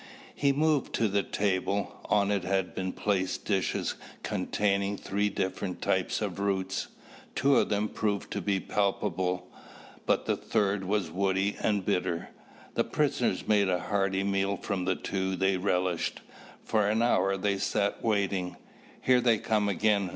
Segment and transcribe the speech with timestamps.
[0.33, 1.95] He moved to the table.
[2.05, 3.93] On it had been placed dishes
[4.23, 6.87] containing three different types of roots.
[7.35, 9.45] Two of them proved to be palatable,
[10.07, 12.29] but the third was woody and bitter.
[12.73, 16.21] The prisoners made a hearty meal from the two they relished.
[16.63, 18.55] For an hour they sat waiting.
[19.03, 20.09] "Here they come again!"